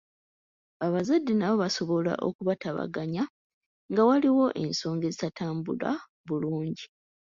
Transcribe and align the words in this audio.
Abazadde 0.85 1.33
nabo 1.35 1.55
basobola 1.63 2.13
okubatabaganya 2.27 3.23
nga 3.91 4.01
waliwo 4.07 4.45
ensonga 4.63 5.03
ezitatambula 5.11 5.89
bulungi. 6.27 6.85